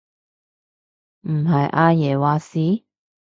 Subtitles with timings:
[1.27, 2.83] 唔係阿爺話事？